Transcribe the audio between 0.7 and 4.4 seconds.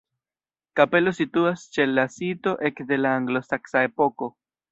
Kapelo situis ĉe la sito ekde la anglosaksa epoko.